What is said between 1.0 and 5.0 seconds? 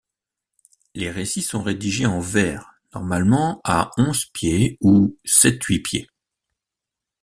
récits sont rédigés en vers normalement à onze pieds